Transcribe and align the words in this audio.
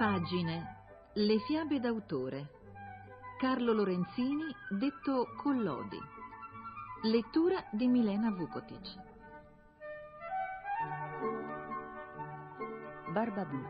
Pagine. 0.00 0.76
Le 1.12 1.38
fiabe 1.40 1.78
d'autore. 1.78 2.48
Carlo 3.38 3.74
Lorenzini, 3.74 4.46
detto 4.70 5.26
Collodi. 5.36 5.98
Lettura 7.02 7.62
di 7.70 7.86
Milena 7.86 8.30
Vukotic. 8.30 8.96
Barba 13.12 13.44
Blu. 13.44 13.62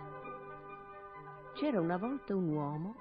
C'era 1.55 1.81
una 1.81 1.97
volta 1.97 2.37
un 2.37 2.47
uomo 2.47 2.95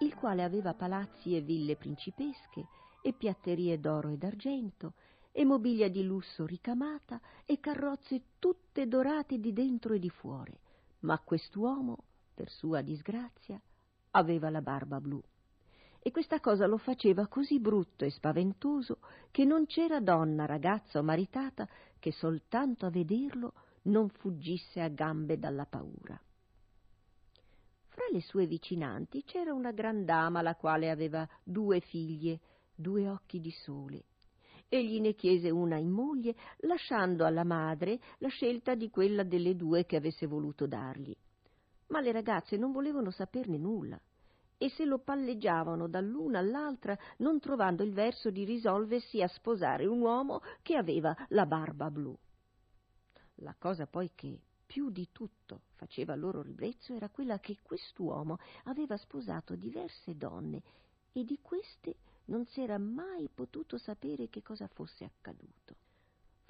il 0.00 0.14
quale 0.14 0.44
aveva 0.44 0.74
palazzi 0.74 1.34
e 1.34 1.40
ville 1.40 1.76
principesche 1.76 2.66
e 3.00 3.14
piatterie 3.14 3.80
d'oro 3.80 4.10
e 4.10 4.18
d'argento 4.18 4.92
e 5.32 5.46
mobilia 5.46 5.88
di 5.88 6.04
lusso 6.04 6.44
ricamata 6.44 7.18
e 7.46 7.60
carrozze 7.60 8.24
tutte 8.38 8.86
dorate 8.86 9.38
di 9.38 9.54
dentro 9.54 9.94
e 9.94 9.98
di 9.98 10.10
fuori. 10.10 10.54
Ma 11.00 11.18
quest'uomo 11.18 12.10
per 12.34 12.50
sua 12.50 12.80
disgrazia, 12.82 13.60
aveva 14.12 14.50
la 14.50 14.60
barba 14.60 15.00
blu. 15.00 15.22
E 16.04 16.10
questa 16.10 16.40
cosa 16.40 16.66
lo 16.66 16.78
faceva 16.78 17.28
così 17.28 17.60
brutto 17.60 18.04
e 18.04 18.10
spaventoso 18.10 18.98
che 19.30 19.44
non 19.44 19.66
c'era 19.66 20.00
donna, 20.00 20.46
ragazza 20.46 20.98
o 20.98 21.02
maritata 21.02 21.68
che 22.00 22.10
soltanto 22.10 22.86
a 22.86 22.90
vederlo 22.90 23.52
non 23.82 24.08
fuggisse 24.08 24.80
a 24.80 24.88
gambe 24.88 25.38
dalla 25.38 25.64
paura. 25.64 26.20
Fra 27.86 28.04
le 28.10 28.20
sue 28.20 28.46
vicinanti 28.46 29.22
c'era 29.22 29.52
una 29.52 29.70
gran 29.70 30.04
dama 30.04 30.42
la 30.42 30.56
quale 30.56 30.90
aveva 30.90 31.28
due 31.44 31.78
figlie, 31.80 32.40
due 32.74 33.08
occhi 33.08 33.38
di 33.38 33.50
sole. 33.50 34.04
Egli 34.68 35.00
ne 35.00 35.14
chiese 35.14 35.50
una 35.50 35.76
in 35.76 35.90
moglie, 35.90 36.34
lasciando 36.60 37.24
alla 37.24 37.44
madre 37.44 38.00
la 38.18 38.28
scelta 38.28 38.74
di 38.74 38.90
quella 38.90 39.22
delle 39.22 39.54
due 39.54 39.84
che 39.84 39.96
avesse 39.96 40.26
voluto 40.26 40.66
dargli 40.66 41.14
ma 41.92 42.00
le 42.00 42.10
ragazze 42.10 42.56
non 42.56 42.72
volevano 42.72 43.10
saperne 43.10 43.58
nulla 43.58 44.00
e 44.56 44.70
se 44.70 44.84
lo 44.86 44.98
palleggiavano 44.98 45.88
dall'una 45.88 46.38
all'altra 46.38 46.96
non 47.18 47.38
trovando 47.38 47.82
il 47.82 47.92
verso 47.92 48.30
di 48.30 48.44
risolversi 48.44 49.20
a 49.20 49.28
sposare 49.28 49.84
un 49.86 50.00
uomo 50.00 50.40
che 50.62 50.76
aveva 50.76 51.14
la 51.28 51.44
barba 51.44 51.90
blu. 51.90 52.16
La 53.36 53.54
cosa 53.58 53.86
poi 53.86 54.10
che 54.14 54.40
più 54.64 54.88
di 54.88 55.08
tutto 55.12 55.62
faceva 55.74 56.14
loro 56.14 56.40
ribrezzo 56.40 56.94
era 56.94 57.10
quella 57.10 57.40
che 57.40 57.58
quest'uomo 57.62 58.38
aveva 58.64 58.96
sposato 58.96 59.54
diverse 59.54 60.16
donne 60.16 60.62
e 61.12 61.24
di 61.24 61.38
queste 61.42 61.96
non 62.26 62.46
s'era 62.46 62.78
mai 62.78 63.28
potuto 63.28 63.76
sapere 63.76 64.30
che 64.30 64.42
cosa 64.42 64.66
fosse 64.68 65.04
accaduto. 65.04 65.81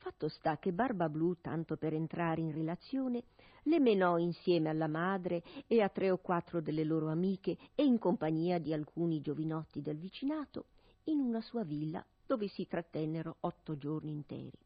Fatto 0.03 0.27
sta 0.27 0.58
che 0.58 0.72
Barba 0.72 1.08
Blu, 1.08 1.36
tanto 1.41 1.77
per 1.77 1.95
entrare 1.95 2.41
in 2.41 2.50
relazione, 2.50 3.22
le 3.62 3.78
menò 3.78 4.19
insieme 4.19 4.69
alla 4.69 4.89
madre 4.89 5.44
e 5.69 5.81
a 5.81 5.89
tre 5.91 6.11
o 6.11 6.19
quattro 6.19 6.61
delle 6.61 6.83
loro 6.83 7.09
amiche 7.09 7.56
e 7.77 7.84
in 7.84 8.00
compagnia 8.00 8.59
di 8.59 8.72
alcuni 8.72 9.20
giovinotti 9.20 9.81
del 9.81 9.98
vicinato 9.98 10.64
in 11.05 11.20
una 11.20 11.41
sua 11.41 11.62
villa 11.62 12.05
dove 12.27 12.48
si 12.48 12.67
trattennero 12.67 13.36
otto 13.42 13.77
giorni 13.77 14.11
interi. 14.11 14.59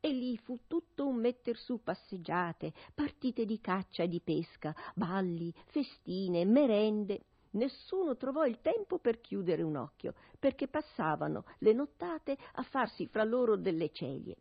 E 0.00 0.10
lì 0.10 0.38
fu 0.38 0.60
tutto 0.66 1.06
un 1.06 1.16
metter 1.16 1.58
su 1.58 1.82
passeggiate, 1.82 2.72
partite 2.94 3.44
di 3.44 3.60
caccia 3.60 4.04
e 4.04 4.08
di 4.08 4.22
pesca, 4.22 4.74
balli, 4.94 5.52
festine, 5.66 6.46
merende. 6.46 7.24
Nessuno 7.50 8.16
trovò 8.16 8.46
il 8.46 8.62
tempo 8.62 8.98
per 8.98 9.20
chiudere 9.20 9.60
un 9.60 9.76
occhio, 9.76 10.14
perché 10.38 10.66
passavano 10.66 11.44
le 11.58 11.74
nottate 11.74 12.38
a 12.52 12.62
farsi 12.62 13.06
fra 13.06 13.24
loro 13.24 13.58
delle 13.58 13.90
celie. 13.92 14.36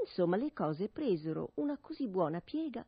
Insomma, 0.00 0.36
le 0.36 0.52
cose 0.52 0.88
presero 0.88 1.50
una 1.54 1.78
così 1.78 2.06
buona 2.06 2.40
piega 2.40 2.84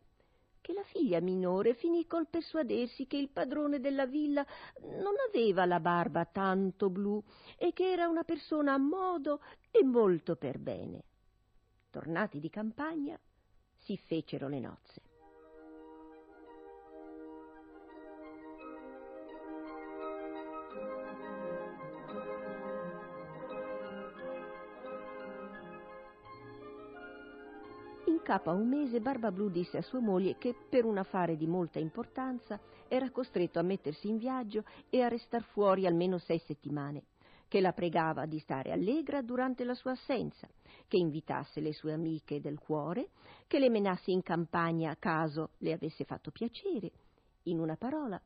che 0.62 0.72
la 0.72 0.84
figlia 0.84 1.20
minore 1.20 1.74
finì 1.74 2.06
col 2.06 2.28
persuadersi 2.28 3.06
che 3.06 3.16
il 3.16 3.28
padrone 3.28 3.80
della 3.80 4.06
villa 4.06 4.46
non 4.82 5.14
aveva 5.28 5.66
la 5.66 5.80
barba 5.80 6.24
tanto 6.24 6.88
blu 6.88 7.22
e 7.58 7.72
che 7.72 7.90
era 7.90 8.06
una 8.06 8.22
persona 8.22 8.72
a 8.72 8.78
modo 8.78 9.40
e 9.70 9.82
molto 9.82 10.36
per 10.36 10.58
bene. 10.58 11.02
Tornati 11.90 12.38
di 12.38 12.48
campagna, 12.48 13.18
si 13.76 13.96
fecero 13.96 14.48
le 14.48 14.60
nozze. 14.60 15.11
Capo 28.32 28.48
a 28.48 28.54
un 28.54 28.66
mese 28.66 29.02
Barbablù 29.02 29.50
disse 29.50 29.76
a 29.76 29.82
sua 29.82 30.00
moglie 30.00 30.38
che 30.38 30.54
per 30.54 30.86
un 30.86 30.96
affare 30.96 31.36
di 31.36 31.46
molta 31.46 31.78
importanza 31.78 32.58
era 32.88 33.10
costretto 33.10 33.58
a 33.58 33.62
mettersi 33.62 34.08
in 34.08 34.16
viaggio 34.16 34.64
e 34.88 35.02
a 35.02 35.08
restar 35.08 35.42
fuori 35.42 35.86
almeno 35.86 36.16
sei 36.16 36.38
settimane, 36.38 37.02
che 37.46 37.60
la 37.60 37.74
pregava 37.74 38.24
di 38.24 38.38
stare 38.38 38.72
allegra 38.72 39.20
durante 39.20 39.64
la 39.64 39.74
sua 39.74 39.90
assenza, 39.90 40.48
che 40.88 40.96
invitasse 40.96 41.60
le 41.60 41.74
sue 41.74 41.92
amiche 41.92 42.40
del 42.40 42.58
cuore, 42.58 43.10
che 43.46 43.58
le 43.58 43.68
menasse 43.68 44.10
in 44.10 44.22
campagna 44.22 44.92
a 44.92 44.96
caso 44.96 45.50
le 45.58 45.74
avesse 45.74 46.04
fatto 46.04 46.30
piacere, 46.30 46.90
in 47.42 47.60
una 47.60 47.76
parola, 47.76 48.18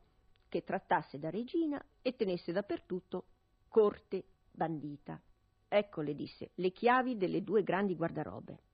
che 0.49 0.63
trattasse 0.63 1.19
da 1.19 1.31
regina 1.31 1.85
e 2.01 2.15
tenesse 2.15 2.53
dappertutto 2.53 3.25
corte 3.67 4.23
bandita. 4.53 5.21
Ecco, 5.67 6.01
le 6.01 6.15
disse, 6.15 6.51
le 6.55 6.71
chiavi 6.71 7.17
delle 7.17 7.43
due 7.43 7.65
grandi 7.65 7.97
guardarobe. 7.97 8.66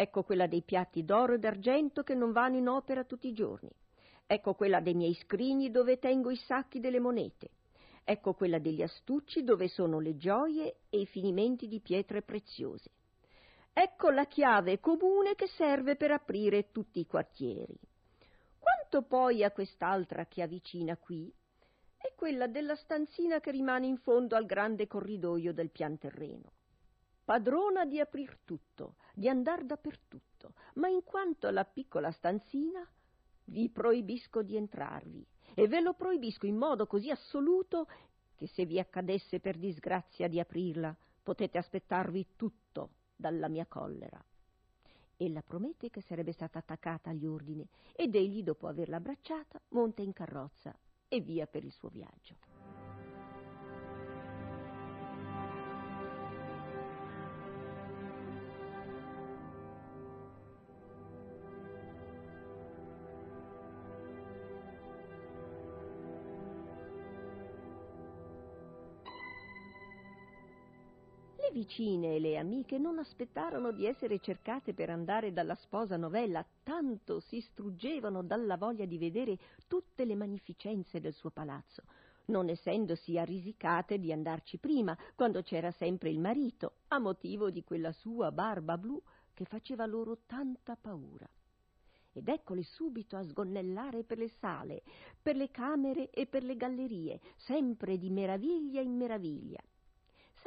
Ecco 0.00 0.22
quella 0.22 0.46
dei 0.46 0.62
piatti 0.62 1.04
d'oro 1.04 1.34
e 1.34 1.38
d'argento 1.40 2.04
che 2.04 2.14
non 2.14 2.30
vanno 2.30 2.56
in 2.56 2.68
opera 2.68 3.02
tutti 3.02 3.26
i 3.26 3.32
giorni. 3.32 3.68
Ecco 4.28 4.54
quella 4.54 4.78
dei 4.78 4.94
miei 4.94 5.14
scrigni 5.14 5.72
dove 5.72 5.98
tengo 5.98 6.30
i 6.30 6.36
sacchi 6.36 6.78
delle 6.78 7.00
monete. 7.00 7.50
Ecco 8.04 8.32
quella 8.32 8.60
degli 8.60 8.80
astucci 8.80 9.42
dove 9.42 9.66
sono 9.66 9.98
le 9.98 10.16
gioie 10.16 10.82
e 10.88 11.00
i 11.00 11.06
finimenti 11.06 11.66
di 11.66 11.80
pietre 11.80 12.22
preziose. 12.22 12.92
Ecco 13.72 14.10
la 14.10 14.26
chiave 14.26 14.78
comune 14.78 15.34
che 15.34 15.48
serve 15.48 15.96
per 15.96 16.12
aprire 16.12 16.70
tutti 16.70 17.00
i 17.00 17.06
quartieri. 17.06 17.76
Quanto 18.56 19.02
poi 19.02 19.42
a 19.42 19.50
quest'altra 19.50 20.26
chiavicina 20.26 20.96
qui? 20.96 21.28
È 21.96 22.12
quella 22.14 22.46
della 22.46 22.76
stanzina 22.76 23.40
che 23.40 23.50
rimane 23.50 23.88
in 23.88 23.96
fondo 23.96 24.36
al 24.36 24.46
grande 24.46 24.86
corridoio 24.86 25.52
del 25.52 25.70
pian 25.70 25.98
terreno 25.98 26.52
padrona 27.28 27.84
di 27.84 28.00
aprir 28.00 28.38
tutto, 28.42 28.94
di 29.12 29.28
andar 29.28 29.62
dappertutto, 29.62 30.54
ma 30.76 30.88
in 30.88 31.04
quanto 31.04 31.46
alla 31.46 31.66
piccola 31.66 32.10
stanzina 32.10 32.82
vi 33.44 33.68
proibisco 33.68 34.40
di 34.40 34.56
entrarvi 34.56 35.26
e 35.52 35.68
ve 35.68 35.82
lo 35.82 35.92
proibisco 35.92 36.46
in 36.46 36.56
modo 36.56 36.86
così 36.86 37.10
assoluto 37.10 37.86
che 38.34 38.46
se 38.46 38.64
vi 38.64 38.78
accadesse 38.78 39.40
per 39.40 39.58
disgrazia 39.58 40.26
di 40.26 40.40
aprirla 40.40 40.96
potete 41.22 41.58
aspettarvi 41.58 42.28
tutto 42.34 42.92
dalla 43.14 43.48
mia 43.48 43.66
collera. 43.66 44.24
Ella 45.18 45.42
promette 45.42 45.90
che 45.90 46.00
sarebbe 46.00 46.32
stata 46.32 46.60
attaccata 46.60 47.10
agli 47.10 47.26
ordini 47.26 47.68
ed 47.92 48.14
egli, 48.14 48.42
dopo 48.42 48.68
averla 48.68 48.96
abbracciata, 48.96 49.60
monta 49.72 50.00
in 50.00 50.14
carrozza 50.14 50.74
e 51.06 51.20
via 51.20 51.46
per 51.46 51.62
il 51.62 51.72
suo 51.72 51.90
viaggio. 51.90 52.36
Le 71.48 71.54
vicine 71.54 72.16
e 72.16 72.20
le 72.20 72.36
amiche 72.36 72.76
non 72.76 72.98
aspettarono 72.98 73.72
di 73.72 73.86
essere 73.86 74.18
cercate 74.18 74.74
per 74.74 74.90
andare 74.90 75.32
dalla 75.32 75.54
sposa 75.54 75.96
novella, 75.96 76.44
tanto 76.62 77.20
si 77.20 77.40
struggevano 77.40 78.22
dalla 78.22 78.58
voglia 78.58 78.84
di 78.84 78.98
vedere 78.98 79.38
tutte 79.66 80.04
le 80.04 80.14
magnificenze 80.14 81.00
del 81.00 81.14
suo 81.14 81.30
palazzo, 81.30 81.84
non 82.26 82.50
essendosi 82.50 83.16
arrisicate 83.16 83.98
di 83.98 84.12
andarci 84.12 84.58
prima, 84.58 84.94
quando 85.14 85.40
c'era 85.40 85.70
sempre 85.70 86.10
il 86.10 86.18
marito, 86.18 86.80
a 86.88 86.98
motivo 86.98 87.50
di 87.50 87.64
quella 87.64 87.92
sua 87.92 88.30
barba 88.30 88.76
blu 88.76 89.00
che 89.32 89.46
faceva 89.46 89.86
loro 89.86 90.18
tanta 90.26 90.76
paura. 90.78 91.26
Ed 92.12 92.28
eccole 92.28 92.62
subito 92.62 93.16
a 93.16 93.24
sgonnellare 93.24 94.04
per 94.04 94.18
le 94.18 94.28
sale, 94.38 94.82
per 95.22 95.34
le 95.34 95.50
camere 95.50 96.10
e 96.10 96.26
per 96.26 96.42
le 96.42 96.58
gallerie, 96.58 97.20
sempre 97.36 97.96
di 97.96 98.10
meraviglia 98.10 98.82
in 98.82 98.94
meraviglia 98.98 99.62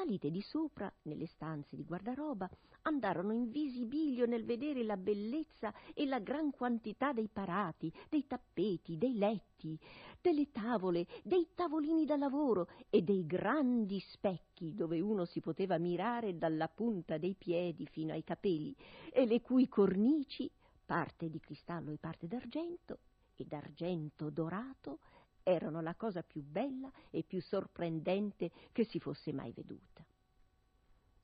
salite 0.01 0.31
di 0.31 0.41
sopra 0.41 0.91
nelle 1.03 1.27
stanze 1.27 1.75
di 1.75 1.83
guardaroba, 1.83 2.49
andarono 2.83 3.33
in 3.33 3.51
visibilio 3.51 4.25
nel 4.25 4.45
vedere 4.45 4.83
la 4.83 4.97
bellezza 4.97 5.71
e 5.93 6.07
la 6.07 6.17
gran 6.19 6.49
quantità 6.49 7.13
dei 7.13 7.29
parati, 7.31 7.93
dei 8.09 8.25
tappeti, 8.25 8.97
dei 8.97 9.15
letti, 9.15 9.77
delle 10.19 10.49
tavole, 10.51 11.05
dei 11.21 11.49
tavolini 11.53 12.05
da 12.05 12.15
lavoro 12.15 12.67
e 12.89 13.03
dei 13.03 13.27
grandi 13.27 13.99
specchi 13.99 14.73
dove 14.73 14.99
uno 14.99 15.25
si 15.25 15.39
poteva 15.39 15.77
mirare 15.77 16.35
dalla 16.35 16.67
punta 16.67 17.19
dei 17.19 17.35
piedi 17.35 17.85
fino 17.85 18.13
ai 18.13 18.23
capelli 18.23 18.75
e 19.11 19.27
le 19.27 19.39
cui 19.41 19.67
cornici, 19.67 20.49
parte 20.83 21.29
di 21.29 21.39
cristallo 21.39 21.91
e 21.91 21.97
parte 21.97 22.27
d'argento, 22.27 22.97
e 23.35 23.45
d'argento 23.45 24.31
dorato 24.31 24.99
erano 25.43 25.81
la 25.81 25.95
cosa 25.95 26.23
più 26.23 26.43
bella 26.43 26.91
e 27.09 27.23
più 27.23 27.41
sorprendente 27.41 28.51
che 28.71 28.85
si 28.85 28.99
fosse 28.99 29.31
mai 29.33 29.51
veduta. 29.51 30.05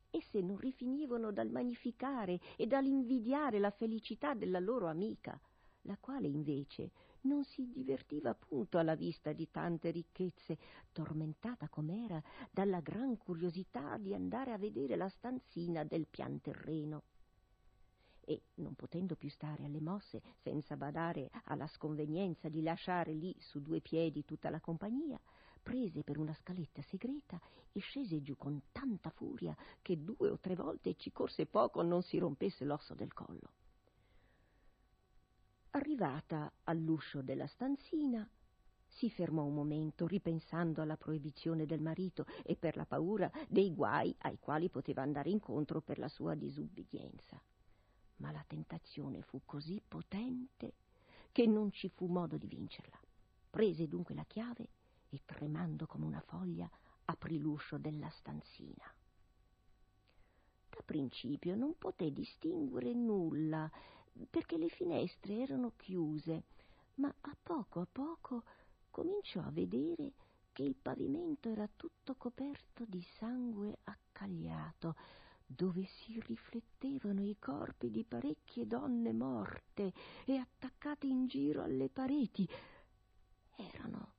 Esse 0.10 0.42
non 0.42 0.58
rifinivano 0.58 1.32
dal 1.32 1.50
magnificare 1.50 2.40
e 2.56 2.66
dall'invidiare 2.66 3.60
la 3.60 3.72
felicità 3.72 4.34
della 4.34 4.60
loro 4.60 4.88
amica, 4.88 5.40
la 5.82 5.98
quale 6.00 6.28
invece 6.28 6.92
non 7.22 7.44
si 7.44 7.70
divertiva 7.72 8.30
appunto 8.30 8.78
alla 8.78 8.96
vista 8.96 9.34
di 9.34 9.50
tante 9.52 9.92
ricchezze, 9.92 10.58
tormentata 10.92 11.68
com'era 11.68 12.22
dalla 12.50 12.80
gran 12.80 13.18
curiosità 13.18 13.98
di 13.98 14.14
andare 14.14 14.54
a 14.54 14.58
vedere 14.58 14.96
la 14.96 15.10
stanzina 15.10 15.84
del 15.84 16.08
pian 16.08 16.40
terreno 16.42 17.04
e, 18.30 18.42
non 18.56 18.76
potendo 18.76 19.16
più 19.16 19.30
stare 19.30 19.64
alle 19.64 19.80
mosse 19.80 20.22
senza 20.42 20.76
badare 20.76 21.30
alla 21.46 21.66
sconvenienza 21.68 22.50
di 22.50 22.62
lasciare 22.62 23.14
lì 23.14 23.34
su 23.40 23.62
due 23.62 23.80
piedi 23.80 24.26
tutta 24.26 24.50
la 24.50 24.60
compagnia, 24.60 25.18
prese 25.64 26.04
per 26.04 26.18
una 26.18 26.34
scaletta 26.34 26.82
segreta 26.82 27.40
e 27.72 27.80
scese 27.80 28.22
giù 28.22 28.36
con 28.36 28.64
tanta 28.74 29.12
furia 29.12 29.56
che 29.82 30.04
due 30.04 30.30
o 30.30 30.40
tre 30.40 30.56
volte 30.56 30.96
ci 30.96 31.10
corse 31.14 31.46
poco 31.46 31.82
non 31.82 32.04
si 32.04 32.18
rompesse 32.18 32.66
l'osso 32.66 32.94
del 32.96 33.14
collo. 33.14 33.54
Arrivata 35.72 36.52
all'uscio 36.64 37.22
della 37.22 37.48
stanzina, 37.48 38.30
si 38.88 39.10
fermò 39.10 39.44
un 39.44 39.54
momento 39.54 40.06
ripensando 40.06 40.82
alla 40.82 40.98
proibizione 40.98 41.66
del 41.66 41.82
marito 41.82 42.26
e 42.44 42.58
per 42.58 42.76
la 42.76 42.86
paura 42.86 43.32
dei 43.48 43.74
guai 43.74 44.14
ai 44.20 44.38
quali 44.38 44.70
poteva 44.70 45.02
andare 45.02 45.30
incontro 45.30 45.80
per 45.80 45.98
la 45.98 46.10
sua 46.10 46.36
disubbidienza 46.36 47.42
ma 48.18 48.32
la 48.32 48.44
tentazione 48.48 49.22
fu 49.22 49.42
così 49.46 49.82
potente 49.86 50.74
che 51.32 51.46
non 51.46 51.72
ci 51.72 51.90
fu 51.90 52.08
modo 52.08 52.38
di 52.38 52.48
vincerla. 52.48 53.00
Prese 53.50 53.88
dunque 53.88 54.16
la 54.16 54.26
chiave 54.26 54.70
e, 55.10 55.22
tremando 55.26 55.86
come 55.86 56.06
una 56.06 56.22
foglia, 56.22 56.70
aprì 57.06 57.40
l'uscio 57.40 57.78
della 57.78 58.10
stanzina. 58.10 58.94
Da 60.70 60.82
principio 60.84 61.56
non 61.56 61.78
poté 61.78 62.12
distinguere 62.12 62.94
nulla, 62.94 63.70
perché 64.30 64.58
le 64.58 64.70
finestre 64.70 65.38
erano 65.42 65.74
chiuse, 65.76 66.44
ma 66.96 67.14
a 67.22 67.38
poco 67.42 67.82
a 67.82 67.88
poco 67.90 68.44
cominciò 68.90 69.42
a 69.42 69.52
vedere 69.52 70.14
che 70.52 70.64
il 70.64 70.76
pavimento 70.76 71.50
era 71.50 71.70
tutto 71.76 72.16
coperto 72.16 72.84
di 72.88 73.02
sangue 73.20 73.78
accagliato, 73.84 74.96
dove 75.48 75.86
si 75.86 76.20
riflettevano 76.20 77.24
i 77.24 77.38
corpi 77.40 77.90
di 77.90 78.04
parecchie 78.04 78.68
donne 78.68 79.14
morte 79.14 79.94
e 80.26 80.36
attaccate 80.36 81.08
in 81.08 81.28
giro 81.28 81.64
alle 81.64 81.90
pareti. 81.90 82.48
Erano 83.56 84.12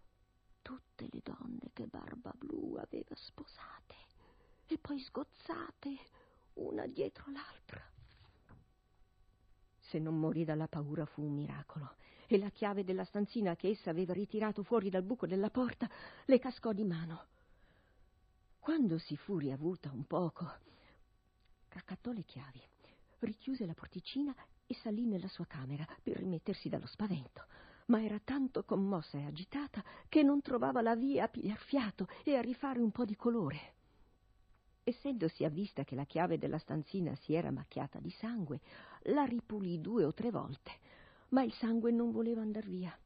tutte 0.63 1.07
le 1.11 1.21
donne 1.23 1.71
che 1.75 1.87
Barba 1.87 2.33
Blu 2.35 2.77
aveva 2.77 3.15
sposate 3.15 3.95
e 4.67 4.79
poi 4.79 4.99
sgozzate 4.99 5.97
una 6.55 6.87
dietro 6.87 7.31
l'altra. 7.31 7.83
Se 9.79 9.99
non 9.99 10.19
morì 10.19 10.45
dalla 10.45 10.67
paura 10.67 11.07
fu 11.07 11.23
un 11.23 11.35
miracolo, 11.35 11.95
e 12.27 12.37
la 12.37 12.51
chiave 12.51 12.85
della 12.85 13.05
stanzina 13.05 13.57
che 13.57 13.69
essa 13.69 13.89
aveva 13.89 14.13
ritirato 14.13 14.63
fuori 14.63 14.91
dal 14.91 15.03
buco 15.03 15.27
della 15.27 15.49
porta 15.49 15.89
le 16.27 16.39
cascò 16.39 16.73
di 16.73 16.85
mano. 16.85 17.25
Quando 18.59 18.99
si 18.99 19.17
fu 19.17 19.39
riavuta 19.39 19.91
un 19.91 20.05
poco, 20.05 20.47
raccattò 21.79 22.11
le 22.11 22.25
chiavi, 22.25 22.61
richiuse 23.21 23.65
la 23.65 23.75
porticina 23.75 24.35
e 24.67 24.75
salì 24.75 25.07
nella 25.07 25.29
sua 25.29 25.47
camera 25.47 25.87
per 26.03 26.17
rimettersi 26.17 26.69
dallo 26.69 26.87
spavento. 26.87 27.47
Ma 27.87 28.03
era 28.03 28.19
tanto 28.23 28.65
commossa 28.65 29.17
e 29.17 29.25
agitata 29.25 29.83
che 30.09 30.23
non 30.23 30.43
trovava 30.43 30.83
la 30.83 30.97
via 30.97 31.25
a 31.25 31.29
pigliar 31.29 31.59
fiato 31.59 32.09
e 32.25 32.37
a 32.37 32.41
rifare 32.41 32.81
un 32.81 32.91
po' 32.91 33.05
di 33.05 33.17
colore. 33.17 33.75
Essendosi 34.83 35.45
avvista 35.45 35.85
che 35.85 35.95
la 35.95 36.05
chiave 36.05 36.37
della 36.37 36.59
stanzina 36.59 37.15
si 37.15 37.35
era 37.35 37.51
macchiata 37.51 37.99
di 38.01 38.11
sangue, 38.11 38.61
la 39.05 39.25
ripulì 39.25 39.81
due 39.81 40.05
o 40.05 40.13
tre 40.13 40.31
volte, 40.31 40.73
ma 41.29 41.43
il 41.43 41.53
sangue 41.55 41.93
non 41.93 42.11
voleva 42.11 42.43
andar 42.43 42.67
via. 42.67 42.99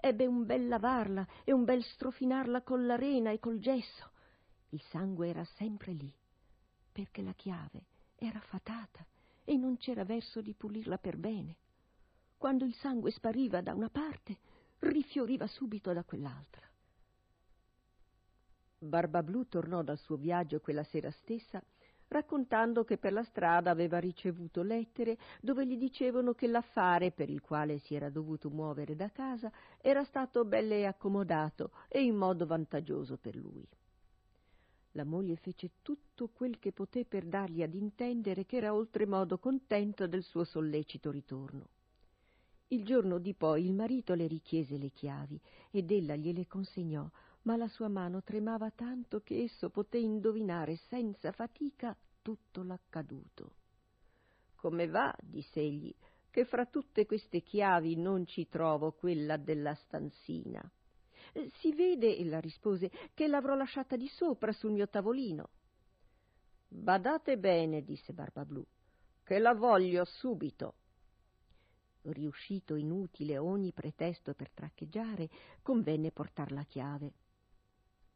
Ebbe 0.00 0.26
un 0.26 0.44
bel 0.44 0.68
lavarla 0.68 1.26
e 1.44 1.52
un 1.52 1.64
bel 1.64 1.82
strofinarla 1.82 2.62
con 2.62 2.86
l'arena 2.86 3.30
e 3.30 3.40
col 3.40 3.58
gesso. 3.58 4.10
Il 4.70 4.82
sangue 4.90 5.28
era 5.28 5.44
sempre 5.56 5.92
lì, 5.92 6.12
perché 6.92 7.22
la 7.22 7.32
chiave 7.32 7.86
era 8.18 8.40
fatata 8.40 9.04
e 9.44 9.56
non 9.56 9.76
c'era 9.76 10.04
verso 10.04 10.40
di 10.40 10.52
pulirla 10.54 10.98
per 10.98 11.16
bene. 11.16 11.56
Quando 12.36 12.64
il 12.64 12.74
sangue 12.74 13.10
spariva 13.10 13.60
da 13.60 13.72
una 13.72 13.88
parte, 13.88 14.38
rifioriva 14.80 15.46
subito 15.46 15.92
da 15.92 16.04
quell'altra. 16.04 16.66
Barbablù 18.80 19.48
tornò 19.48 19.82
dal 19.82 19.98
suo 19.98 20.16
viaggio 20.16 20.60
quella 20.60 20.84
sera 20.84 21.10
stessa 21.10 21.62
raccontando 22.08 22.84
che 22.84 22.96
per 22.96 23.12
la 23.12 23.22
strada 23.24 23.70
aveva 23.70 23.98
ricevuto 23.98 24.62
lettere 24.62 25.18
dove 25.40 25.66
gli 25.66 25.76
dicevano 25.76 26.32
che 26.32 26.46
l'affare 26.46 27.10
per 27.10 27.28
il 27.28 27.40
quale 27.40 27.78
si 27.78 27.94
era 27.94 28.08
dovuto 28.08 28.50
muovere 28.50 28.96
da 28.96 29.10
casa 29.10 29.50
era 29.80 30.04
stato 30.04 30.44
belle 30.44 30.86
accomodato 30.86 31.70
e 31.88 32.02
in 32.02 32.16
modo 32.16 32.46
vantaggioso 32.46 33.18
per 33.18 33.36
lui. 33.36 33.66
La 34.92 35.04
moglie 35.04 35.36
fece 35.36 35.70
tutto 35.82 36.28
quel 36.28 36.58
che 36.58 36.72
poté 36.72 37.04
per 37.04 37.26
dargli 37.26 37.62
ad 37.62 37.74
intendere 37.74 38.46
che 38.46 38.56
era 38.56 38.74
oltremodo 38.74 39.38
contento 39.38 40.06
del 40.06 40.22
suo 40.22 40.44
sollecito 40.44 41.10
ritorno. 41.10 41.68
Il 42.68 42.84
giorno 42.84 43.18
di 43.18 43.34
poi 43.34 43.64
il 43.64 43.72
marito 43.72 44.14
le 44.14 44.26
richiese 44.26 44.76
le 44.76 44.90
chiavi 44.90 45.40
ed 45.70 45.90
ella 45.90 46.16
gliele 46.16 46.46
consegnò, 46.46 47.08
ma 47.42 47.56
la 47.56 47.68
sua 47.68 47.88
mano 47.88 48.22
tremava 48.22 48.70
tanto 48.70 49.20
che 49.20 49.42
esso 49.42 49.70
poté 49.70 49.98
indovinare 49.98 50.76
senza 50.88 51.32
fatica 51.32 51.96
tutto 52.20 52.62
l'accaduto. 52.62 53.52
Come 54.54 54.86
va, 54.86 55.14
diss'egli, 55.22 55.94
che 56.30 56.44
fra 56.44 56.66
tutte 56.66 57.06
queste 57.06 57.42
chiavi 57.42 57.96
non 57.96 58.26
ci 58.26 58.48
trovo 58.48 58.92
quella 58.92 59.36
della 59.36 59.74
stanzina? 59.74 60.60
Eh, 61.32 61.50
si 61.58 61.72
vede, 61.72 62.16
ella 62.16 62.40
rispose, 62.40 62.90
che 63.14 63.26
l'avrò 63.26 63.54
lasciata 63.54 63.96
di 63.96 64.08
sopra 64.08 64.52
sul 64.52 64.72
mio 64.72 64.88
tavolino. 64.88 65.48
Badate 66.68 67.38
bene, 67.38 67.82
disse 67.82 68.12
Barbablù, 68.12 68.64
che 69.24 69.38
la 69.38 69.54
voglio 69.54 70.04
subito. 70.04 70.74
Riuscito 72.02 72.74
inutile 72.74 73.38
ogni 73.38 73.72
pretesto 73.72 74.34
per 74.34 74.50
traccheggiare, 74.50 75.28
convenne 75.62 76.10
portar 76.10 76.52
la 76.52 76.64
chiave. 76.64 77.12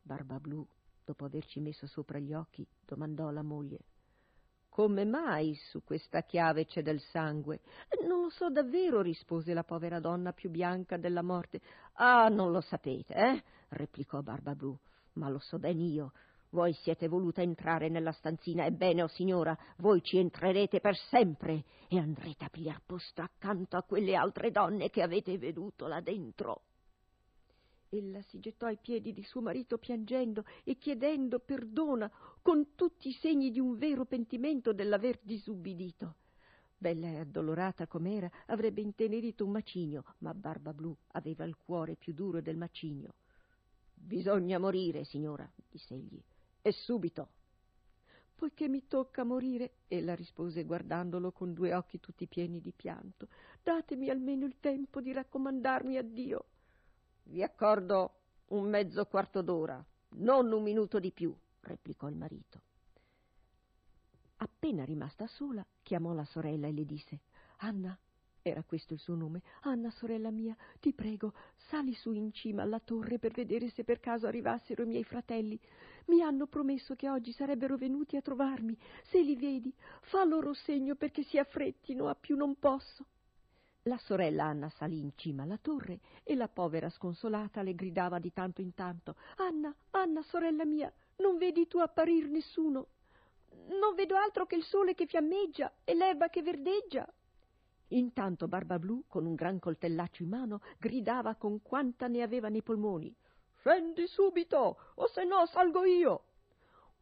Barbablù, 0.03 0.67
dopo 1.05 1.25
averci 1.25 1.61
messo 1.61 1.87
sopra 1.87 2.19
gli 2.19 2.33
occhi, 2.33 2.67
domandò 2.85 3.29
alla 3.29 3.43
moglie 3.43 3.91
come 4.73 5.05
mai 5.05 5.55
su 5.69 5.85
questa 5.85 6.23
chiave 6.23 6.65
c'è 6.65 6.81
del 6.81 6.99
sangue? 6.99 7.61
Non 8.09 8.23
lo 8.23 8.31
so 8.31 8.49
davvero, 8.49 9.03
rispose 9.03 9.53
la 9.53 9.65
povera 9.65 10.01
donna 10.01 10.33
più 10.33 10.49
bianca 10.49 10.97
della 10.97 11.21
morte. 11.21 11.61
Ah, 11.97 12.29
non 12.29 12.51
lo 12.53 12.63
sapete, 12.63 13.13
eh? 13.13 13.43
replicò 13.69 14.23
Barbablù. 14.23 14.75
Ma 15.15 15.29
lo 15.29 15.41
so 15.41 15.59
ben 15.59 15.79
io. 15.79 16.13
Voi 16.53 16.73
siete 16.73 17.07
voluta 17.07 17.43
entrare 17.43 17.91
nella 17.91 18.13
stanzina, 18.13 18.65
ebbene, 18.65 19.03
o 19.03 19.05
oh 19.05 19.09
signora, 19.09 19.55
voi 19.77 20.03
ci 20.03 20.17
entrerete 20.17 20.81
per 20.81 20.97
sempre 20.97 21.65
e 21.89 21.99
andrete 21.99 22.47
a 22.47 22.49
pigliar 22.49 22.81
posto 22.87 23.21
accanto 23.21 23.77
a 23.77 23.83
quelle 23.83 24.15
altre 24.15 24.51
donne 24.51 24.89
che 24.89 25.03
avete 25.03 25.37
veduto 25.37 25.87
là 25.87 26.01
dentro. 26.01 26.63
Ella 27.95 28.23
si 28.23 28.41
gettò 28.41 28.65
ai 28.65 28.79
piedi 28.79 29.13
di 29.13 29.23
suo 29.23 29.43
marito 29.43 29.77
piangendo 29.77 30.47
e 30.65 30.79
chiedendo 30.79 31.41
perdona 31.41 32.11
con 32.41 32.75
tutti 32.75 33.11
i 33.11 33.13
segni 33.13 33.51
di 33.51 33.61
un 33.61 33.77
vero 33.77 34.07
pentimento 34.07 34.73
dell'aver 34.73 35.19
disubbidito. 35.21 36.15
Bella 36.79 37.09
e 37.09 37.19
addolorata 37.19 37.87
com'era, 37.87 38.31
avrebbe 38.47 38.81
intenerito 38.81 39.45
un 39.45 39.51
macigno, 39.51 40.05
ma 40.21 40.33
Barba 40.33 40.73
Blu 40.73 40.97
aveva 41.09 41.45
il 41.45 41.55
cuore 41.59 41.97
più 41.97 42.15
duro 42.15 42.41
del 42.41 42.57
macigno. 42.57 43.13
Bisogna 43.93 44.59
morire, 44.59 45.05
signora, 45.05 45.47
diss'egli, 45.69 46.19
e 46.63 46.73
subito. 46.73 47.29
Poiché 48.35 48.69
mi 48.69 48.87
tocca 48.89 49.23
morire, 49.23 49.81
ella 49.89 50.15
rispose 50.15 50.65
guardandolo 50.65 51.31
con 51.31 51.53
due 51.53 51.75
occhi 51.75 52.01
tutti 52.01 52.27
pieni 52.27 52.63
di 52.63 52.73
pianto, 52.73 53.29
datemi 53.63 54.09
almeno 54.09 54.47
il 54.47 54.57
tempo 54.61 55.03
di 55.03 55.13
raccomandarmi 55.13 55.99
a 55.99 56.03
Dio. 56.03 56.47
Vi 57.25 57.43
accordo 57.43 58.15
un 58.49 58.69
mezzo 58.69 59.05
quarto 59.07 59.43
d'ora, 59.43 59.83
non 60.17 60.53
un 60.53 60.63
minuto 60.63 60.99
di 60.99 61.11
più, 61.11 61.35
replicò 61.61 62.09
il 62.09 62.17
marito. 62.17 62.61
Appena 64.37 64.85
rimasta 64.85 65.27
sola, 65.27 65.65
chiamò 65.83 66.13
la 66.13 66.25
sorella 66.25 66.67
e 66.67 66.73
le 66.73 66.85
disse 66.85 67.21
Anna, 67.59 67.97
era 68.43 68.65
questo 68.65 68.93
il 68.93 68.99
suo 68.99 69.15
nome, 69.15 69.41
Anna, 69.63 69.91
sorella 69.91 70.31
mia, 70.31 70.57
ti 70.81 70.93
prego, 70.93 71.33
sali 71.69 71.95
su 71.95 72.13
in 72.13 72.33
cima 72.33 72.63
alla 72.63 72.81
torre 72.81 73.21
per 73.21 73.33
vedere 73.33 73.71
se 73.71 73.85
per 73.85 74.01
caso 74.01 74.27
arrivassero 74.27 74.83
i 74.83 74.87
miei 74.87 75.05
fratelli. 75.05 75.59
Mi 76.07 76.23
hanno 76.23 76.47
promesso 76.47 76.97
che 76.97 77.09
oggi 77.09 77.33
sarebbero 77.33 77.77
venuti 77.77 78.17
a 78.17 78.21
trovarmi. 78.21 78.77
Se 79.05 79.23
li 79.23 79.37
vedi, 79.37 79.73
fa 80.03 80.25
loro 80.25 80.55
segno 80.55 80.97
perché 80.97 81.23
si 81.23 81.39
affrettino, 81.39 82.09
a 82.09 82.17
più 82.17 82.37
non 82.37 82.59
posso. 82.59 83.07
La 83.87 83.99
sorella 83.99 84.45
Anna 84.45 84.69
salì 84.71 85.01
in 85.01 85.11
cima 85.17 85.43
alla 85.43 85.59
torre 85.61 85.99
e 86.23 86.37
la 86.37 86.47
povera 86.47 86.89
sconsolata 86.89 87.63
le 87.63 87.75
gridava 87.75 88.21
di 88.21 88.33
tanto 88.33 88.61
in 88.61 88.75
tanto 88.75 89.17
Anna, 89.39 89.75
Anna, 89.91 90.23
sorella 90.23 90.65
mia, 90.65 90.93
non 91.17 91.37
vedi 91.37 91.67
tu 91.67 91.79
apparir 91.79 92.29
nessuno? 92.29 92.87
Non 93.71 93.97
vedo 93.97 94.15
altro 94.15 94.47
che 94.47 94.55
il 94.55 94.63
sole 94.63 94.95
che 94.95 95.07
fiammeggia 95.07 95.73
e 95.83 95.95
l'erba 95.95 96.29
che 96.29 96.43
verdeggia. 96.43 97.13
Intanto 97.89 98.47
Barbablu, 98.47 99.05
con 99.09 99.27
un 99.27 99.35
gran 99.35 99.59
coltellaccio 99.59 100.23
in 100.23 100.29
mano, 100.29 100.61
gridava 100.79 101.35
con 101.35 101.61
quanta 101.61 102.07
ne 102.07 102.23
aveva 102.23 102.49
nei 102.49 102.63
polmoni 102.63 103.13
Scendi 103.59 104.07
subito, 104.07 104.79
o 104.95 105.09
se 105.09 105.25
no 105.25 105.45
salgo 105.47 105.85
io. 105.85 106.23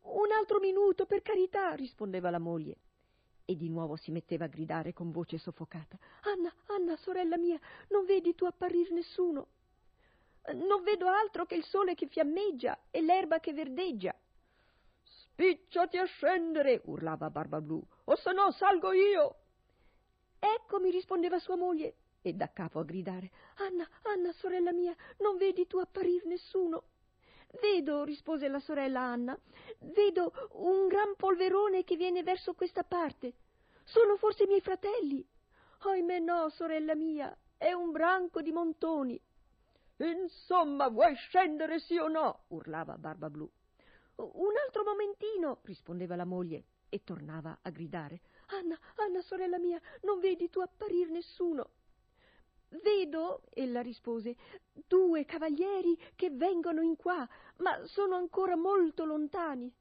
Un 0.03 0.33
altro 0.33 0.59
minuto, 0.59 1.05
per 1.05 1.21
carità, 1.21 1.75
rispondeva 1.75 2.31
la 2.31 2.39
moglie 2.39 2.77
e 3.51 3.57
di 3.57 3.69
nuovo 3.69 3.97
si 3.97 4.13
metteva 4.13 4.45
a 4.45 4.49
gridare 4.49 4.93
con 4.93 5.11
voce 5.11 5.37
soffocata. 5.37 5.99
Anna, 6.23 6.55
Anna, 6.67 6.97
sorella 6.99 7.37
mia, 7.37 7.59
non 7.89 8.05
vedi 8.05 8.37
tu 8.37 8.45
apparir 8.45 8.93
nessuno? 8.93 9.49
Non 10.55 10.85
vedo 10.85 11.09
altro 11.09 11.47
che 11.47 11.57
il 11.57 11.65
sole 11.65 11.97
che 11.97 12.07
fiammeggia 12.07 12.79
e 12.93 13.03
l'erba 13.03 13.41
che 13.41 13.53
verdeggia. 13.53 14.15
Spicciati 15.03 15.99
a 15.99 16.05
scendere, 16.05 16.83
urlava 16.85 17.29
Barbablù, 17.29 17.83
o 18.05 18.17
se 18.17 18.33
no 18.33 18.53
salgo 18.53 18.93
io. 18.93 19.35
Ecco, 20.39 20.79
mi 20.79 20.91
rispondeva 20.91 21.41
sua 21.41 21.57
moglie, 21.57 21.95
e 22.23 22.33
da 22.35 22.53
capo 22.53 22.79
a 22.79 22.85
gridare. 22.85 23.33
Anna, 23.57 23.89
Anna, 24.03 24.31
sorella 24.35 24.73
mia, 24.73 24.95
non 25.19 25.37
vedi 25.39 25.67
tu 25.67 25.79
apparir 25.79 26.25
nessuno? 26.25 26.85
Vedo, 27.59 28.05
rispose 28.05 28.49
la 28.49 28.61
sorella 28.61 29.01
Anna, 29.01 29.39
vedo 29.81 30.33
un 30.53 30.87
gran 30.87 31.17
polverone 31.17 31.83
che 31.85 31.97
viene 31.97 32.23
verso 32.23 32.55
questa 32.55 32.85
parte. 32.85 33.35
Sono 33.85 34.17
forse 34.17 34.45
i 34.45 34.47
miei 34.47 34.61
fratelli? 34.61 35.27
Ahimè 35.81 36.21
no, 36.21 36.49
sorella 36.51 36.95
mia, 36.95 37.37
è 37.57 37.73
un 37.73 37.91
branco 37.91 38.43
di 38.43 38.53
montoni. 38.53 39.21
Insomma, 39.97 40.89
vuoi 40.89 41.15
scendere 41.17 41.81
sì 41.81 41.97
o 41.97 42.09
no? 42.09 42.45
urlava 42.49 42.97
Barbablù. 42.97 43.51
Un 44.17 44.53
altro 44.65 44.85
momentino, 44.85 45.61
rispondeva 45.65 46.15
la 46.15 46.25
moglie 46.25 46.65
e 46.89 47.03
tornava 47.03 47.59
a 47.63 47.71
gridare. 47.71 48.21
Anna, 48.47 48.79
Anna, 48.97 49.21
sorella 49.23 49.59
mia, 49.59 49.81
non 50.03 50.21
vedi 50.21 50.49
tu 50.51 50.61
apparir 50.61 51.09
nessuno? 51.09 51.71
Vedo, 52.71 53.43
ella 53.51 53.81
rispose, 53.81 54.37
due 54.87 55.25
cavalieri 55.25 55.99
che 56.15 56.31
vengono 56.31 56.83
in 56.83 56.97
qua, 56.97 57.29
ma 57.59 57.85
sono 57.87 58.15
ancora 58.15 58.57
molto 58.57 59.05
lontani. 59.05 59.73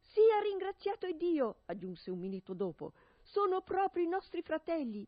Sia 0.00 0.40
ringraziato 0.40 1.10
Dio, 1.12 1.60
aggiunse 1.66 2.10
un 2.10 2.18
minuto 2.18 2.54
dopo, 2.54 2.92
sono 3.22 3.62
proprio 3.62 4.04
i 4.04 4.08
nostri 4.08 4.42
fratelli. 4.42 5.06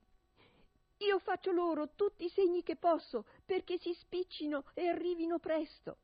Io 0.99 1.19
faccio 1.19 1.51
loro 1.51 1.95
tutti 1.95 2.25
i 2.25 2.31
segni 2.31 2.63
che 2.63 2.77
posso 2.77 3.27
perché 3.45 3.77
si 3.79 3.93
spiccino 3.95 4.65
e 4.73 4.87
arrivino 4.87 5.39
presto. 5.41 5.99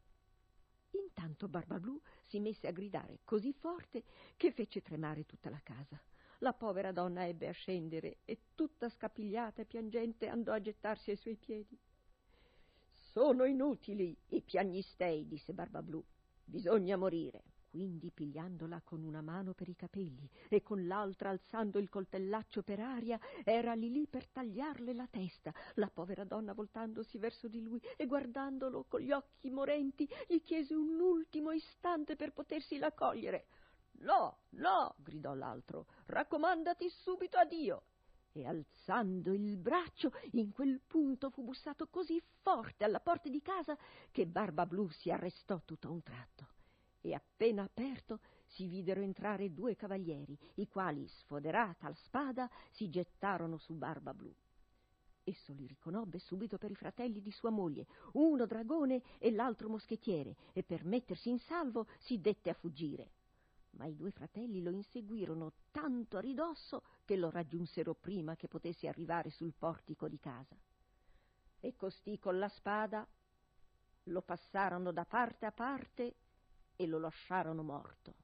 Intanto 0.90 1.46
Barbablù 1.46 2.00
si 2.26 2.40
messe 2.40 2.66
a 2.66 2.72
gridare 2.72 3.20
così 3.24 3.52
forte 3.52 4.02
che 4.36 4.50
fece 4.50 4.82
tremare 4.82 5.24
tutta 5.24 5.48
la 5.48 5.60
casa. 5.62 6.02
La 6.42 6.54
povera 6.54 6.90
donna 6.90 7.26
ebbe 7.26 7.48
a 7.48 7.52
scendere 7.52 8.18
e 8.24 8.38
tutta 8.54 8.88
scapigliata 8.88 9.60
e 9.60 9.66
piangente 9.66 10.26
andò 10.26 10.52
a 10.52 10.60
gettarsi 10.60 11.10
ai 11.10 11.16
suoi 11.16 11.36
piedi. 11.36 11.78
Sono 13.12 13.44
inutili 13.44 14.16
i 14.28 14.40
piagnistei, 14.40 15.26
disse 15.26 15.52
Barbablù. 15.52 16.02
Bisogna 16.42 16.96
morire. 16.96 17.42
Quindi, 17.68 18.10
pigliandola 18.10 18.80
con 18.82 19.04
una 19.04 19.20
mano 19.20 19.52
per 19.52 19.68
i 19.68 19.76
capelli 19.76 20.28
e 20.48 20.62
con 20.62 20.86
l'altra 20.86 21.28
alzando 21.28 21.78
il 21.78 21.90
coltellaccio 21.90 22.62
per 22.62 22.80
aria, 22.80 23.20
era 23.44 23.74
lì 23.74 23.92
lì 23.92 24.06
per 24.06 24.26
tagliarle 24.26 24.94
la 24.94 25.06
testa. 25.08 25.52
La 25.74 25.90
povera 25.90 26.24
donna, 26.24 26.54
voltandosi 26.54 27.18
verso 27.18 27.48
di 27.48 27.60
lui 27.60 27.80
e 27.96 28.06
guardandolo 28.06 28.86
con 28.88 29.00
gli 29.00 29.12
occhi 29.12 29.50
morenti, 29.50 30.08
gli 30.26 30.42
chiese 30.42 30.74
un 30.74 30.98
ultimo 30.98 31.52
istante 31.52 32.16
per 32.16 32.32
potersi 32.32 32.78
la 32.78 32.92
cogliere. 32.92 33.46
No, 34.00 34.38
no, 34.50 34.94
gridò 34.98 35.34
l'altro, 35.34 35.86
raccomandati 36.06 36.88
subito 36.88 37.36
a 37.36 37.44
Dio. 37.44 37.82
E 38.32 38.46
alzando 38.46 39.34
il 39.34 39.56
braccio, 39.58 40.12
in 40.32 40.52
quel 40.52 40.80
punto 40.86 41.30
fu 41.30 41.42
bussato 41.42 41.88
così 41.88 42.22
forte 42.40 42.84
alla 42.84 43.00
porta 43.00 43.28
di 43.28 43.42
casa 43.42 43.76
che 44.10 44.26
Barba 44.26 44.64
Blu 44.64 44.88
si 44.88 45.10
arrestò 45.10 45.60
tutto 45.64 45.88
a 45.88 45.90
un 45.90 46.02
tratto. 46.02 46.46
E 47.02 47.12
appena 47.12 47.64
aperto 47.64 48.20
si 48.46 48.66
videro 48.66 49.00
entrare 49.00 49.52
due 49.52 49.74
cavalieri, 49.74 50.38
i 50.54 50.68
quali, 50.68 51.06
sfoderata 51.06 51.88
la 51.88 51.94
spada, 51.94 52.50
si 52.70 52.88
gettarono 52.88 53.58
su 53.58 53.74
Barba 53.74 54.14
Blu. 54.14 54.32
Esso 55.24 55.52
li 55.52 55.66
riconobbe 55.66 56.18
subito 56.18 56.56
per 56.56 56.70
i 56.70 56.76
fratelli 56.76 57.20
di 57.20 57.30
sua 57.30 57.50
moglie, 57.50 57.86
uno 58.12 58.46
dragone 58.46 59.02
e 59.18 59.30
l'altro 59.30 59.68
moschettiere, 59.68 60.36
e 60.52 60.62
per 60.62 60.84
mettersi 60.84 61.28
in 61.28 61.38
salvo 61.40 61.86
si 61.98 62.20
dette 62.20 62.48
a 62.48 62.54
fuggire 62.54 63.10
ma 63.72 63.86
i 63.86 63.94
due 63.94 64.10
fratelli 64.10 64.62
lo 64.62 64.70
inseguirono 64.70 65.52
tanto 65.70 66.16
a 66.16 66.20
ridosso 66.20 66.82
che 67.04 67.16
lo 67.16 67.30
raggiunsero 67.30 67.94
prima 67.94 68.36
che 68.36 68.48
potesse 68.48 68.88
arrivare 68.88 69.30
sul 69.30 69.54
portico 69.56 70.08
di 70.08 70.18
casa. 70.18 70.56
E 71.60 71.76
costì 71.76 72.18
con 72.18 72.38
la 72.38 72.48
spada 72.48 73.06
lo 74.04 74.22
passarono 74.22 74.92
da 74.92 75.04
parte 75.04 75.46
a 75.46 75.52
parte 75.52 76.16
e 76.76 76.86
lo 76.86 76.98
lasciarono 76.98 77.62
morto. 77.62 78.14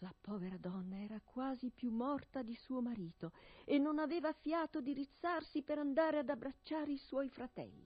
La 0.00 0.14
povera 0.20 0.58
donna 0.58 0.98
era 1.00 1.20
quasi 1.24 1.70
più 1.70 1.90
morta 1.90 2.42
di 2.42 2.54
suo 2.54 2.82
marito 2.82 3.32
e 3.64 3.78
non 3.78 3.98
aveva 3.98 4.32
fiato 4.32 4.80
di 4.80 4.92
rizzarsi 4.92 5.62
per 5.62 5.78
andare 5.78 6.18
ad 6.18 6.28
abbracciare 6.28 6.92
i 6.92 6.98
suoi 6.98 7.30
fratelli. 7.30 7.85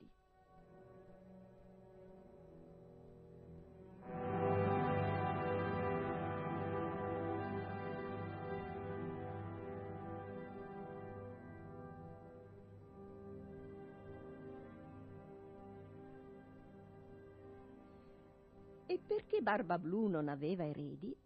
Perché 19.41 19.57
Barbablù 19.57 20.07
non 20.07 20.29
aveva 20.29 20.67
eredi, 20.67 21.17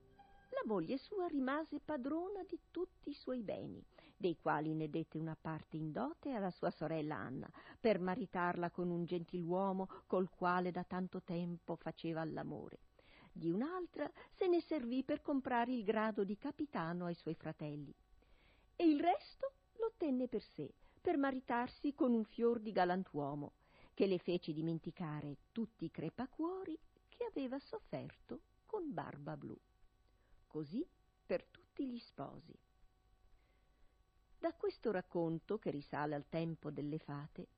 la 0.50 0.62
moglie 0.66 0.98
sua 0.98 1.26
rimase 1.26 1.80
padrona 1.80 2.44
di 2.46 2.60
tutti 2.70 3.10
i 3.10 3.14
suoi 3.14 3.42
beni, 3.42 3.84
dei 4.16 4.38
quali 4.40 4.72
ne 4.72 4.88
dette 4.88 5.18
una 5.18 5.36
parte 5.40 5.76
in 5.76 5.90
dote 5.90 6.30
alla 6.30 6.52
sua 6.52 6.70
sorella 6.70 7.16
Anna, 7.16 7.50
per 7.80 7.98
maritarla 7.98 8.70
con 8.70 8.88
un 8.88 9.04
gentiluomo 9.04 9.88
col 10.06 10.30
quale 10.30 10.70
da 10.70 10.84
tanto 10.84 11.22
tempo 11.22 11.74
faceva 11.74 12.24
l'amore. 12.24 12.78
Di 13.32 13.50
un'altra 13.50 14.08
se 14.30 14.46
ne 14.46 14.60
servì 14.60 15.02
per 15.02 15.20
comprare 15.20 15.72
il 15.72 15.82
grado 15.82 16.22
di 16.22 16.38
capitano 16.38 17.06
ai 17.06 17.14
suoi 17.14 17.34
fratelli. 17.34 17.92
E 18.76 18.88
il 18.88 19.00
resto 19.00 19.54
lo 19.78 19.92
tenne 19.96 20.28
per 20.28 20.42
sé, 20.54 20.72
per 21.00 21.16
maritarsi 21.16 21.92
con 21.94 22.12
un 22.12 22.22
fior 22.22 22.60
di 22.60 22.70
galantuomo, 22.70 23.54
che 23.92 24.06
le 24.06 24.18
fece 24.18 24.52
dimenticare 24.52 25.38
tutti 25.50 25.86
i 25.86 25.90
crepacuori 25.90 26.78
che 27.14 27.24
aveva 27.24 27.58
sofferto 27.58 28.40
con 28.66 28.92
Barba 28.92 29.36
Blu. 29.36 29.56
Così 30.46 30.86
per 31.24 31.44
tutti 31.44 31.86
gli 31.86 31.98
sposi. 31.98 32.54
Da 34.38 34.52
questo 34.52 34.90
racconto, 34.90 35.58
che 35.58 35.70
risale 35.70 36.14
al 36.14 36.28
tempo 36.28 36.70
delle 36.70 36.98
fate, 36.98 37.48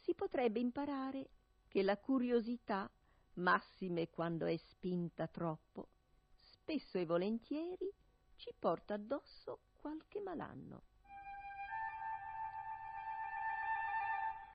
si 0.00 0.14
potrebbe 0.14 0.60
imparare 0.60 1.30
che 1.68 1.82
la 1.82 1.96
curiosità, 1.96 2.90
massime 3.34 4.10
quando 4.10 4.46
è 4.46 4.56
spinta 4.56 5.26
troppo, 5.26 5.88
spesso 6.38 6.98
e 6.98 7.06
volentieri 7.06 7.90
ci 8.36 8.52
porta 8.58 8.94
addosso 8.94 9.60
qualche 9.72 10.20
malanno. 10.20 10.82